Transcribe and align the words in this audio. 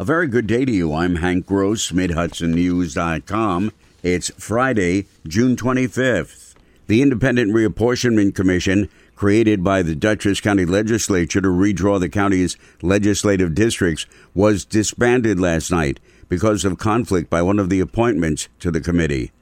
A 0.00 0.04
very 0.04 0.28
good 0.28 0.46
day 0.46 0.64
to 0.64 0.70
you. 0.70 0.94
I'm 0.94 1.16
Hank 1.16 1.44
Gross, 1.44 1.90
MidHudsonNews.com. 1.90 3.72
It's 4.04 4.30
Friday, 4.38 5.06
June 5.26 5.56
25th. 5.56 6.54
The 6.86 7.02
Independent 7.02 7.52
Reapportionment 7.52 8.36
Commission, 8.36 8.88
created 9.16 9.64
by 9.64 9.82
the 9.82 9.96
Dutchess 9.96 10.40
County 10.40 10.64
Legislature 10.64 11.40
to 11.40 11.48
redraw 11.48 11.98
the 11.98 12.08
county's 12.08 12.56
legislative 12.80 13.56
districts, 13.56 14.06
was 14.34 14.64
disbanded 14.64 15.40
last 15.40 15.72
night 15.72 15.98
because 16.28 16.64
of 16.64 16.78
conflict 16.78 17.28
by 17.28 17.42
one 17.42 17.58
of 17.58 17.68
the 17.68 17.80
appointments 17.80 18.48
to 18.60 18.70
the 18.70 18.80
committee. 18.80 19.32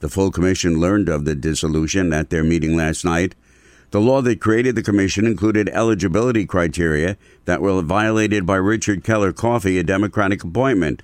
The 0.00 0.10
full 0.10 0.30
commission 0.30 0.78
learned 0.78 1.08
of 1.08 1.24
the 1.24 1.34
dissolution 1.34 2.12
at 2.12 2.28
their 2.28 2.44
meeting 2.44 2.76
last 2.76 3.02
night. 3.02 3.34
The 3.92 4.00
law 4.00 4.22
that 4.22 4.40
created 4.40 4.74
the 4.74 4.82
commission 4.82 5.26
included 5.26 5.68
eligibility 5.68 6.46
criteria 6.46 7.18
that 7.44 7.60
were 7.60 7.82
violated 7.82 8.46
by 8.46 8.56
Richard 8.56 9.04
Keller 9.04 9.34
Coffey, 9.34 9.78
a 9.78 9.82
Democratic 9.82 10.42
appointment. 10.42 11.02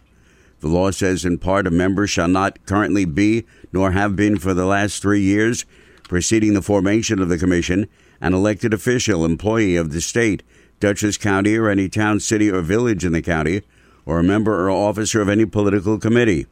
The 0.61 0.69
law 0.69 0.91
says, 0.91 1.23
in 1.23 1.37
part, 1.37 1.67
a 1.67 1.71
member 1.71 2.07
shall 2.07 2.29
not 2.29 2.65
currently 2.65 3.05
be, 3.05 3.45
nor 3.75 3.91
have 3.91 4.17
been 4.17 4.39
for 4.39 4.55
the 4.55 4.65
last 4.65 5.03
three 5.03 5.21
years 5.21 5.67
preceding 6.05 6.55
the 6.55 6.63
formation 6.63 7.21
of 7.21 7.29
the 7.29 7.37
commission, 7.37 7.89
an 8.23 8.33
elected 8.33 8.73
official, 8.73 9.23
employee 9.23 9.77
of 9.77 9.93
the 9.93 10.01
state, 10.01 10.43
Dutchess 10.81 11.19
County, 11.19 11.59
or 11.59 11.69
any 11.69 11.91
town, 11.91 12.21
city, 12.21 12.51
or 12.51 12.63
village 12.63 13.05
in 13.05 13.13
the 13.13 13.21
county, 13.21 13.61
or 14.07 14.19
a 14.19 14.25
member 14.25 14.59
or 14.59 14.71
officer 14.71 15.21
of 15.21 15.29
any 15.29 15.45
political 15.45 15.99
committee. 15.99 16.47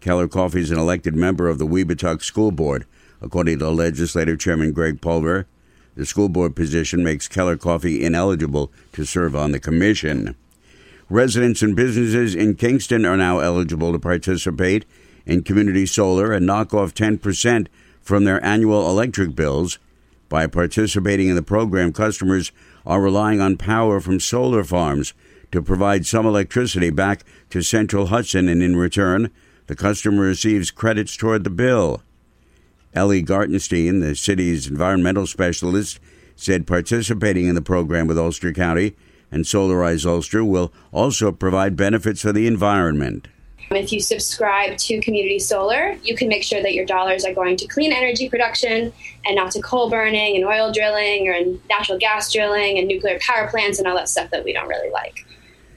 Keller 0.00 0.26
Coffey 0.26 0.62
is 0.62 0.72
an 0.72 0.78
elected 0.80 1.14
member 1.14 1.48
of 1.48 1.58
the 1.58 1.66
Webutuck 1.66 2.24
School 2.24 2.50
Board, 2.50 2.86
according 3.22 3.60
to 3.60 3.70
Legislative 3.70 4.40
Chairman 4.40 4.72
Greg 4.72 5.00
Pulver. 5.00 5.46
The 5.96 6.06
school 6.06 6.28
board 6.28 6.54
position 6.54 7.02
makes 7.02 7.28
Keller 7.28 7.56
Coffey 7.56 8.04
ineligible 8.04 8.72
to 8.92 9.04
serve 9.04 9.34
on 9.34 9.52
the 9.52 9.60
commission. 9.60 10.36
Residents 11.08 11.62
and 11.62 11.74
businesses 11.74 12.34
in 12.34 12.54
Kingston 12.54 13.04
are 13.04 13.16
now 13.16 13.40
eligible 13.40 13.92
to 13.92 13.98
participate 13.98 14.84
in 15.26 15.42
community 15.42 15.86
solar 15.86 16.32
and 16.32 16.46
knock 16.46 16.72
off 16.72 16.94
10% 16.94 17.66
from 18.00 18.24
their 18.24 18.44
annual 18.44 18.88
electric 18.88 19.34
bills. 19.34 19.78
By 20.28 20.46
participating 20.46 21.28
in 21.28 21.34
the 21.34 21.42
program, 21.42 21.92
customers 21.92 22.52
are 22.86 23.00
relying 23.00 23.40
on 23.40 23.56
power 23.56 24.00
from 24.00 24.20
solar 24.20 24.62
farms 24.62 25.12
to 25.50 25.60
provide 25.60 26.06
some 26.06 26.24
electricity 26.26 26.90
back 26.90 27.24
to 27.50 27.62
Central 27.62 28.06
Hudson, 28.06 28.48
and 28.48 28.62
in 28.62 28.76
return, 28.76 29.30
the 29.66 29.74
customer 29.74 30.22
receives 30.22 30.70
credits 30.70 31.16
toward 31.16 31.42
the 31.44 31.50
bill. 31.50 32.02
Ellie 32.94 33.22
Gartenstein, 33.22 34.00
the 34.00 34.14
city's 34.14 34.66
environmental 34.66 35.26
specialist, 35.26 36.00
said 36.36 36.66
participating 36.66 37.46
in 37.46 37.54
the 37.54 37.62
program 37.62 38.06
with 38.06 38.18
Ulster 38.18 38.52
County 38.52 38.96
and 39.30 39.44
Solarize 39.44 40.06
Ulster 40.06 40.44
will 40.44 40.72
also 40.92 41.32
provide 41.32 41.76
benefits 41.76 42.22
for 42.22 42.32
the 42.32 42.46
environment. 42.46 43.28
If 43.70 43.92
you 43.92 44.00
subscribe 44.00 44.78
to 44.78 45.00
Community 45.00 45.38
Solar, 45.38 45.96
you 46.02 46.16
can 46.16 46.28
make 46.28 46.42
sure 46.42 46.60
that 46.60 46.74
your 46.74 46.84
dollars 46.84 47.24
are 47.24 47.32
going 47.32 47.56
to 47.58 47.68
clean 47.68 47.92
energy 47.92 48.28
production 48.28 48.92
and 49.24 49.36
not 49.36 49.52
to 49.52 49.60
coal 49.60 49.88
burning 49.88 50.34
and 50.34 50.44
oil 50.44 50.72
drilling 50.72 51.28
or 51.28 51.36
natural 51.68 51.96
gas 51.96 52.32
drilling 52.32 52.78
and 52.78 52.88
nuclear 52.88 53.18
power 53.20 53.48
plants 53.48 53.78
and 53.78 53.86
all 53.86 53.94
that 53.94 54.08
stuff 54.08 54.30
that 54.30 54.44
we 54.44 54.52
don't 54.52 54.66
really 54.66 54.90
like. 54.90 55.24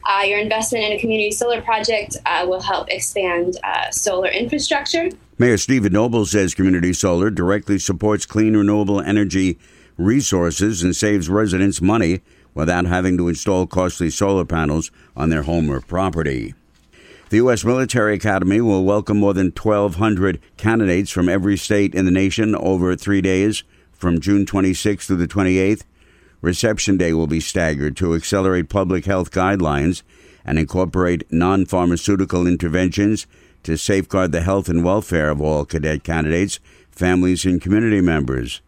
Uh, 0.09 0.23
your 0.23 0.39
investment 0.39 0.83
in 0.85 0.93
a 0.93 0.99
community 0.99 1.31
solar 1.31 1.61
project 1.61 2.17
uh, 2.25 2.43
will 2.47 2.61
help 2.61 2.89
expand 2.89 3.57
uh, 3.63 3.91
solar 3.91 4.29
infrastructure. 4.29 5.09
Mayor 5.39 5.57
Stephen 5.57 5.93
Noble 5.93 6.27
says 6.27 6.53
community 6.53 6.93
solar 6.93 7.31
directly 7.31 7.79
supports 7.79 8.23
clean 8.23 8.55
renewable 8.55 9.01
energy 9.01 9.57
resources 9.97 10.83
and 10.83 10.95
saves 10.95 11.27
residents 11.27 11.81
money 11.81 12.21
without 12.53 12.85
having 12.85 13.17
to 13.17 13.27
install 13.27 13.65
costly 13.65 14.11
solar 14.11 14.45
panels 14.45 14.91
on 15.15 15.31
their 15.31 15.41
home 15.41 15.71
or 15.71 15.81
property. 15.81 16.53
The 17.31 17.37
U.S. 17.37 17.65
Military 17.65 18.13
Academy 18.13 18.61
will 18.61 18.85
welcome 18.85 19.17
more 19.17 19.33
than 19.33 19.47
1,200 19.47 20.39
candidates 20.55 21.09
from 21.09 21.27
every 21.27 21.57
state 21.57 21.95
in 21.95 22.05
the 22.05 22.11
nation 22.11 22.55
over 22.55 22.95
three 22.95 23.21
days 23.21 23.63
from 23.91 24.19
June 24.19 24.45
26th 24.45 25.07
through 25.07 25.15
the 25.17 25.27
28th. 25.27 25.81
Reception 26.41 26.95
Day 26.95 27.11
will 27.11 27.25
be 27.25 27.39
staggered 27.39 27.97
to 27.97 28.13
accelerate 28.13 28.69
public 28.69 29.05
health 29.05 29.31
guidelines 29.31 30.03
and 30.45 30.59
incorporate 30.59 31.23
non 31.31 31.65
pharmaceutical 31.65 32.45
interventions 32.45 33.25
to 33.63 33.77
safeguard 33.77 34.31
the 34.31 34.41
health 34.41 34.69
and 34.69 34.83
welfare 34.83 35.29
of 35.29 35.41
all 35.41 35.65
cadet 35.65 36.03
candidates, 36.03 36.59
families, 36.91 37.45
and 37.45 37.61
community 37.61 38.01
members. 38.01 38.61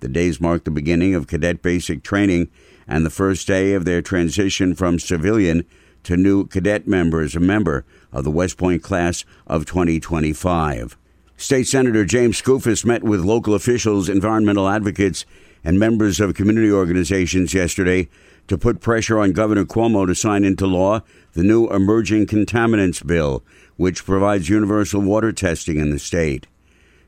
The 0.00 0.08
days 0.08 0.40
mark 0.40 0.64
the 0.64 0.70
beginning 0.70 1.14
of 1.14 1.26
cadet 1.26 1.60
basic 1.60 2.02
training 2.02 2.48
and 2.86 3.04
the 3.04 3.10
first 3.10 3.46
day 3.46 3.74
of 3.74 3.84
their 3.84 4.00
transition 4.00 4.74
from 4.74 4.98
civilian 4.98 5.64
to 6.04 6.16
new 6.16 6.46
cadet 6.46 6.86
members, 6.86 7.36
a 7.36 7.40
member 7.40 7.84
of 8.12 8.24
the 8.24 8.30
West 8.30 8.56
Point 8.56 8.82
class 8.82 9.24
of 9.46 9.66
2025. 9.66 10.96
State 11.36 11.66
Senator 11.66 12.04
James 12.04 12.40
Skoufis 12.40 12.84
met 12.84 13.04
with 13.04 13.20
local 13.20 13.54
officials, 13.54 14.08
environmental 14.08 14.68
advocates, 14.68 15.24
and 15.64 15.78
members 15.78 16.20
of 16.20 16.34
community 16.34 16.70
organizations 16.70 17.52
yesterday 17.52 18.08
to 18.46 18.56
put 18.56 18.80
pressure 18.80 19.18
on 19.18 19.32
Governor 19.32 19.64
Cuomo 19.64 20.06
to 20.06 20.14
sign 20.14 20.44
into 20.44 20.66
law 20.66 21.00
the 21.34 21.42
new 21.42 21.68
Emerging 21.68 22.26
Contaminants 22.26 23.06
Bill, 23.06 23.44
which 23.78 24.04
provides 24.04 24.48
universal 24.48 25.00
water 25.00 25.32
testing 25.32 25.78
in 25.78 25.90
the 25.90 25.98
state. 26.00 26.48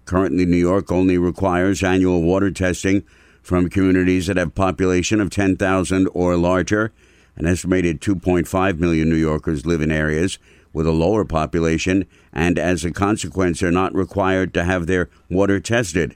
Currently, 0.06 0.46
New 0.46 0.56
York 0.56 0.90
only 0.90 1.18
requires 1.18 1.82
annual 1.82 2.22
water 2.22 2.50
testing 2.50 3.04
from 3.42 3.68
communities 3.68 4.28
that 4.28 4.36
have 4.36 4.54
population 4.54 5.20
of 5.20 5.30
10,000 5.30 6.08
or 6.14 6.36
larger. 6.36 6.92
An 7.36 7.46
estimated 7.46 8.00
2.5 8.00 8.78
million 8.78 9.08
New 9.10 9.16
Yorkers 9.16 9.66
live 9.66 9.82
in 9.82 9.90
areas 9.90 10.38
with 10.72 10.86
a 10.86 10.92
lower 10.92 11.24
population 11.24 12.06
and, 12.32 12.56
as 12.56 12.84
a 12.84 12.92
consequence, 12.92 13.62
are 13.62 13.72
not 13.72 13.92
required 13.92 14.54
to 14.54 14.64
have 14.64 14.86
their 14.86 15.10
water 15.28 15.58
tested. 15.58 16.14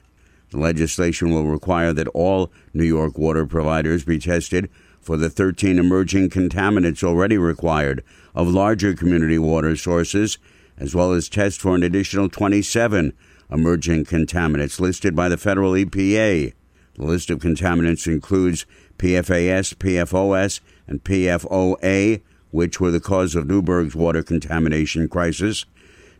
The 0.51 0.57
legislation 0.57 1.31
will 1.31 1.47
require 1.47 1.91
that 1.91 2.07
all 2.09 2.49
New 2.73 2.85
York 2.85 3.17
water 3.17 3.45
providers 3.45 4.05
be 4.05 4.19
tested 4.19 4.69
for 5.05 5.17
the 5.17 5.29
13 5.29 5.77
emerging 5.77 6.31
contaminants 6.31 7.03
already 7.03 7.37
required 7.37 8.03
of 8.33 8.47
larger 8.47 8.95
community 8.95 9.37
water 9.37 9.75
sources, 9.75 10.39
as 10.79 10.95
well 10.95 11.11
as 11.11 11.29
test 11.29 11.61
for 11.61 11.75
an 11.75 11.83
additional 11.83 12.27
27 12.27 13.13
emerging 13.51 14.03
contaminants 14.03 14.79
listed 14.79 15.15
by 15.15 15.29
the 15.29 15.37
federal 15.37 15.73
EPA. 15.73 16.51
The 16.95 17.05
list 17.05 17.29
of 17.29 17.37
contaminants 17.37 18.07
includes 18.07 18.65
PFAS, 18.97 19.75
PFOS, 19.75 20.59
and 20.87 21.03
PFOA, 21.03 22.23
which 22.49 22.79
were 22.79 22.89
the 22.89 22.99
cause 22.99 23.35
of 23.35 23.45
Newburgh's 23.45 23.95
water 23.95 24.23
contamination 24.23 25.07
crisis. 25.07 25.67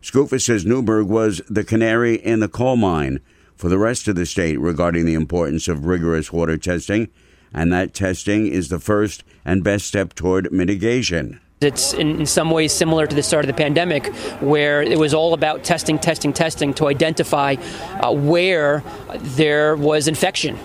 Skoufis 0.00 0.42
says 0.42 0.64
Newburgh 0.64 1.08
was 1.08 1.42
the 1.50 1.64
canary 1.64 2.14
in 2.14 2.38
the 2.38 2.48
coal 2.48 2.76
mine 2.76 3.18
for 3.56 3.68
the 3.68 3.78
rest 3.78 4.06
of 4.06 4.14
the 4.14 4.26
state 4.26 4.60
regarding 4.60 5.06
the 5.06 5.14
importance 5.14 5.66
of 5.66 5.86
rigorous 5.86 6.32
water 6.32 6.56
testing, 6.56 7.08
and 7.56 7.72
that 7.72 7.94
testing 7.94 8.46
is 8.46 8.68
the 8.68 8.78
first 8.78 9.24
and 9.44 9.64
best 9.64 9.86
step 9.86 10.14
toward 10.14 10.52
mitigation. 10.52 11.40
It's 11.62 11.94
in, 11.94 12.26
some 12.26 12.50
ways 12.50 12.70
similar 12.70 13.06
to 13.06 13.16
the 13.16 13.22
start 13.22 13.46
of 13.46 13.46
the 13.46 13.54
pandemic, 13.54 14.14
where 14.42 14.82
it 14.82 14.98
was 14.98 15.14
all 15.14 15.32
about 15.32 15.64
testing, 15.64 15.98
testing, 15.98 16.34
testing 16.34 16.74
to 16.74 16.86
identify 16.86 17.56
uh, 18.02 18.12
where 18.12 18.84
there 19.20 19.74
was 19.74 20.06
infection. 20.06 20.58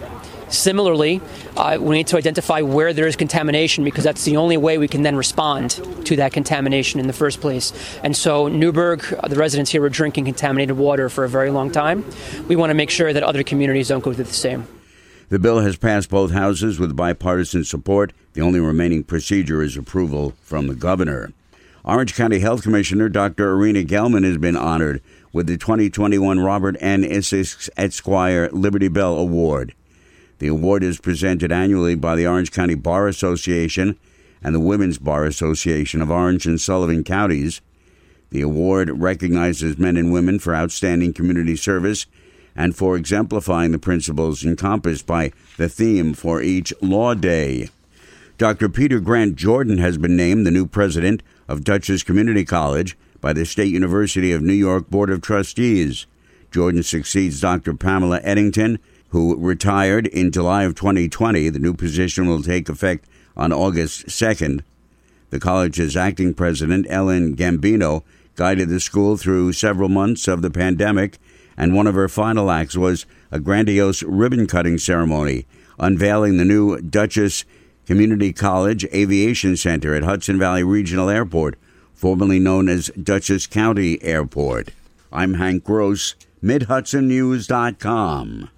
Similarly, 0.49 1.21
uh, 1.55 1.77
we 1.79 1.95
need 1.95 2.07
to 2.07 2.17
identify 2.17 2.59
where 2.59 2.91
there 2.91 3.07
is 3.07 3.15
contamination 3.15 3.85
because 3.85 4.03
that's 4.03 4.25
the 4.25 4.35
only 4.35 4.57
way 4.57 4.77
we 4.77 4.89
can 4.89 5.01
then 5.03 5.15
respond 5.15 5.71
to 6.07 6.17
that 6.17 6.33
contamination 6.33 6.99
in 6.99 7.07
the 7.07 7.13
first 7.13 7.39
place. 7.39 7.71
And 8.03 8.13
so, 8.13 8.49
Newburgh, 8.49 9.01
uh, 9.17 9.29
the 9.29 9.37
residents 9.37 9.71
here 9.71 9.79
were 9.79 9.87
drinking 9.87 10.25
contaminated 10.25 10.75
water 10.75 11.07
for 11.07 11.23
a 11.23 11.29
very 11.29 11.51
long 11.51 11.71
time. 11.71 12.03
We 12.49 12.57
want 12.57 12.69
to 12.69 12.73
make 12.73 12.89
sure 12.89 13.13
that 13.13 13.23
other 13.23 13.43
communities 13.43 13.87
don't 13.87 14.03
go 14.03 14.11
through 14.11 14.25
the 14.25 14.33
same. 14.33 14.67
The 15.31 15.39
bill 15.39 15.61
has 15.61 15.77
passed 15.77 16.09
both 16.09 16.31
houses 16.31 16.77
with 16.77 16.97
bipartisan 16.97 17.63
support. 17.63 18.11
The 18.33 18.41
only 18.41 18.59
remaining 18.59 19.05
procedure 19.05 19.61
is 19.61 19.77
approval 19.77 20.33
from 20.41 20.67
the 20.67 20.75
governor. 20.75 21.31
Orange 21.85 22.15
County 22.15 22.39
Health 22.39 22.63
Commissioner 22.63 23.07
Dr. 23.07 23.53
Irina 23.53 23.83
Gelman 23.83 24.25
has 24.25 24.37
been 24.37 24.57
honored 24.57 25.01
with 25.31 25.47
the 25.47 25.55
2021 25.55 26.41
Robert 26.41 26.75
N. 26.81 27.05
Essex 27.05 27.69
Esquire 27.77 28.49
Liberty 28.51 28.89
Bell 28.89 29.15
Award. 29.15 29.73
The 30.39 30.47
award 30.49 30.83
is 30.83 30.99
presented 30.99 31.49
annually 31.49 31.95
by 31.95 32.17
the 32.17 32.27
Orange 32.27 32.51
County 32.51 32.75
Bar 32.75 33.07
Association 33.07 33.97
and 34.43 34.53
the 34.53 34.59
Women's 34.59 34.97
Bar 34.97 35.23
Association 35.23 36.01
of 36.01 36.11
Orange 36.11 36.45
and 36.45 36.59
Sullivan 36.59 37.05
Counties. 37.05 37.61
The 38.31 38.41
award 38.41 38.89
recognizes 38.99 39.77
men 39.77 39.95
and 39.95 40.11
women 40.11 40.39
for 40.39 40.53
outstanding 40.53 41.13
community 41.13 41.55
service 41.55 42.05
and 42.55 42.75
for 42.75 42.95
exemplifying 42.95 43.71
the 43.71 43.79
principles 43.79 44.45
encompassed 44.45 45.05
by 45.05 45.31
the 45.57 45.69
theme 45.69 46.13
for 46.13 46.41
each 46.41 46.73
Law 46.81 47.13
Day. 47.13 47.69
Dr. 48.37 48.69
Peter 48.69 48.99
Grant 48.99 49.35
Jordan 49.35 49.77
has 49.77 49.97
been 49.97 50.17
named 50.17 50.45
the 50.45 50.51
new 50.51 50.65
president 50.65 51.21
of 51.47 51.63
Dutchess 51.63 52.03
Community 52.03 52.43
College 52.43 52.97
by 53.19 53.33
the 53.33 53.45
State 53.45 53.71
University 53.71 54.31
of 54.31 54.41
New 54.41 54.53
York 54.53 54.89
Board 54.89 55.09
of 55.09 55.21
Trustees. 55.21 56.07
Jordan 56.49 56.83
succeeds 56.83 57.39
Dr. 57.39 57.73
Pamela 57.73 58.19
Edington, 58.21 58.79
who 59.09 59.37
retired 59.37 60.07
in 60.07 60.31
July 60.31 60.63
of 60.63 60.75
2020. 60.75 61.49
The 61.49 61.59
new 61.59 61.73
position 61.73 62.27
will 62.27 62.41
take 62.41 62.67
effect 62.67 63.05
on 63.37 63.53
August 63.53 64.07
2nd. 64.07 64.61
The 65.29 65.39
college's 65.39 65.95
acting 65.95 66.33
president, 66.33 66.87
Ellen 66.89 67.35
Gambino, 67.35 68.03
guided 68.35 68.69
the 68.69 68.79
school 68.79 69.17
through 69.17 69.53
several 69.53 69.87
months 69.87 70.27
of 70.27 70.41
the 70.41 70.49
pandemic, 70.49 71.19
and 71.61 71.73
one 71.75 71.85
of 71.85 71.93
her 71.93 72.09
final 72.09 72.49
acts 72.49 72.75
was 72.75 73.05
a 73.29 73.39
grandiose 73.39 74.01
ribbon 74.01 74.47
cutting 74.47 74.79
ceremony 74.79 75.45
unveiling 75.79 76.37
the 76.37 76.45
new 76.45 76.81
Dutchess 76.81 77.45
Community 77.85 78.33
College 78.33 78.83
Aviation 78.93 79.55
Center 79.55 79.93
at 79.93 80.01
Hudson 80.03 80.39
Valley 80.39 80.63
Regional 80.63 81.09
Airport, 81.09 81.57
formerly 81.93 82.39
known 82.39 82.67
as 82.67 82.89
Dutchess 83.01 83.47
County 83.47 84.03
Airport. 84.03 84.71
I'm 85.11 85.35
Hank 85.35 85.63
Gross, 85.63 86.15
MidHudsonNews.com. 86.43 88.49